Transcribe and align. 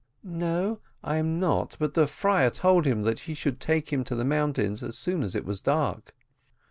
"No, 0.23 0.79
I 1.03 1.17
am 1.17 1.39
not; 1.39 1.75
but 1.77 1.93
the 1.93 2.07
friar 2.07 2.49
told 2.49 2.87
him 2.87 3.03
that 3.03 3.19
he 3.29 3.35
should 3.35 3.59
take 3.59 3.93
him 3.93 4.03
to 4.05 4.15
the 4.15 4.25
mountains 4.25 4.81
as 4.81 4.97
soon 4.97 5.21
as 5.21 5.35
it 5.35 5.45
was 5.45 5.61
dark." 5.61 6.15